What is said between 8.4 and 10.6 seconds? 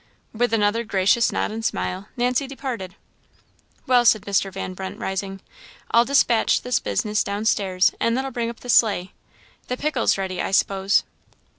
up the sleigh. The pickle's ready, I